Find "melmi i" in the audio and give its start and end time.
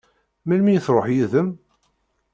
0.47-0.81